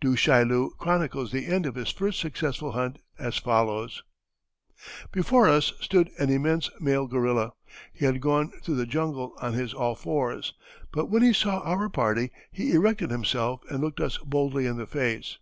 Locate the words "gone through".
8.22-8.76